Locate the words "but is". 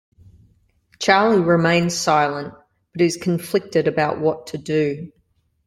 2.91-3.17